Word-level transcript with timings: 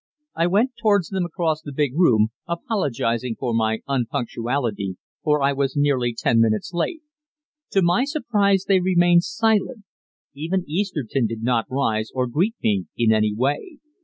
I 0.35 0.47
went 0.47 0.71
towards 0.81 1.09
them 1.09 1.25
across 1.25 1.61
the 1.61 1.71
big 1.71 1.93
room, 1.93 2.29
apologizing 2.47 3.35
for 3.37 3.53
my 3.53 3.81
unpunctuality, 3.87 4.97
for 5.23 5.43
I 5.43 5.53
was 5.53 5.75
nearly 5.77 6.15
ten 6.17 6.41
minutes 6.41 6.73
late. 6.73 7.03
To 7.73 7.83
my 7.83 8.05
surprise 8.05 8.65
they 8.67 8.79
remained 8.79 9.25
silent; 9.25 9.83
even 10.33 10.65
Easterton 10.67 11.27
did 11.27 11.43
not 11.43 11.67
rise, 11.69 12.09
or 12.15 12.25
greet 12.25 12.55
me 12.63 12.87
in 12.97 13.13
any 13.13 13.35
way. 13.35 13.77